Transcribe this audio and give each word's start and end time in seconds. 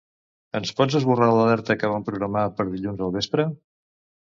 Ens 0.59 0.71
pots 0.79 0.97
esborrar 1.01 1.29
l'alerta 1.35 1.77
que 1.83 1.95
vam 1.95 2.09
programar 2.11 2.49
per 2.59 2.69
dilluns 2.75 3.09
al 3.09 3.19
vespre? 3.23 3.51